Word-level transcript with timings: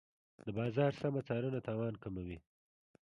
د 0.45 0.47
بازار 0.57 0.91
سمه 1.01 1.21
څارنه 1.27 1.59
تاوان 1.67 1.95
کموي. 2.03 2.37